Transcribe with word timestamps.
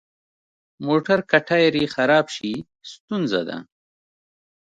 موټر 0.85 1.19
که 1.29 1.37
ټایر 1.47 1.73
یې 1.81 1.87
خراب 1.93 2.25
شي، 2.35 2.53
ستونزه 2.91 3.41
ده. 3.49 3.57